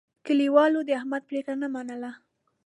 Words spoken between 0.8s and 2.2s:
د احمد پرېکړه نه منله.